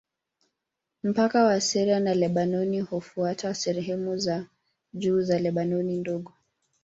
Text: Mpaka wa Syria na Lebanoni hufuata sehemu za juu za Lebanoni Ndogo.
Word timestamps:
Mpaka 1.03 1.43
wa 1.43 1.61
Syria 1.61 1.99
na 1.99 2.13
Lebanoni 2.13 2.81
hufuata 2.81 3.53
sehemu 3.53 4.17
za 4.17 4.45
juu 4.93 5.21
za 5.21 5.39
Lebanoni 5.39 5.97
Ndogo. 5.97 6.33